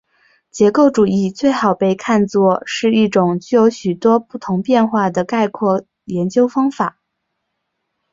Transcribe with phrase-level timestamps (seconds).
[0.49, 6.97] 结构主义最好被看作是一种具有许多不同变化的概括研究方法。